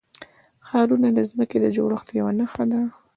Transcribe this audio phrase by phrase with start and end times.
[0.67, 2.81] ښارونه د ځمکې د جوړښت یوه نښه ده.